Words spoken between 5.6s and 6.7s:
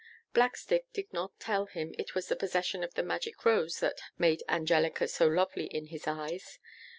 in his eyes.